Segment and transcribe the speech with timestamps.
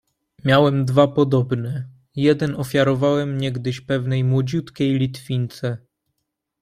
[0.45, 5.77] "Miałem dwa podobne, jeden ofiarowałem niegdyś pewnej młodziutkiej Litwince."